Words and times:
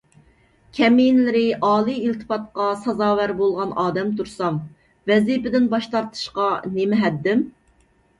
كەمىنىلىرى 0.75 1.41
ئالىي 1.65 1.99
ئىلتىپاتقا 2.07 2.69
سازاۋەر 2.85 3.33
بولغان 3.41 3.75
ئادەم 3.83 4.09
تۇرسام، 4.21 4.57
ۋەزىپىدىن 5.11 5.69
باش 5.75 5.89
تارتىشقا 5.93 6.49
نېمە 6.79 7.01
ھەددىم؟ 7.05 7.45